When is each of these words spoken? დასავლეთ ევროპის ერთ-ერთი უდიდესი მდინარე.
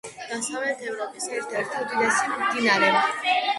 დასავლეთ 0.29 0.81
ევროპის 0.93 1.29
ერთ-ერთი 1.35 1.85
უდიდესი 1.85 2.35
მდინარე. 2.43 2.93